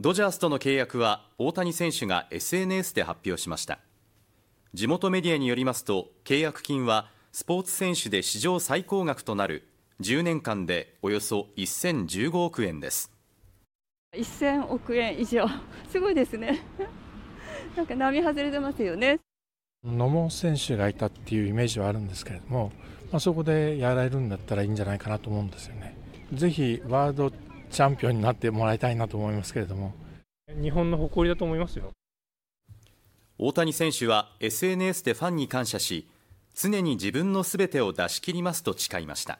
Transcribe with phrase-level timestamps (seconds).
[0.00, 3.80] ドジャースとの契約は大谷選手が SNS で発表しました。
[4.72, 9.66] 地元メディアによりますと契約金はスポーツ選手で史上最高額となる
[10.00, 13.10] 10年間でおよそ1015億円です。
[14.14, 15.44] 1000億円以上。
[15.90, 16.60] すごいですね。
[17.74, 19.18] なんか並外れてますよね。
[19.84, 22.70] 野茂選手がいたっていうイメージはあるんですけれども、
[23.10, 25.96] まあ、そこでやられるんだったらいいんじゃないかなと思うんですよね。
[26.32, 29.94] ぜひワールドチャンピオンになってもらいたいなと思いますけれども。
[30.60, 31.92] 日本の誇りだと思いますよ。
[33.40, 36.08] 大谷選手は SNS でファンに感謝し
[36.56, 39.38] 常に自分のすべてを出し切りますと誓いました